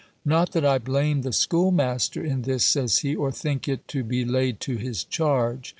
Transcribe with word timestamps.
Not 0.25 0.53
that 0.53 0.65
I 0.65 0.79
blame 0.79 1.21
the 1.21 1.31
schoolmaster 1.31 2.25
in 2.25 2.41
this," 2.41 2.65
says 2.65 2.97
he, 3.05 3.15
"or 3.15 3.31
think 3.31 3.67
it 3.67 3.87
to 3.89 4.03
be 4.03 4.25
laid 4.25 4.59
to 4.61 4.75
his 4.77 5.03
charge. 5.03 5.69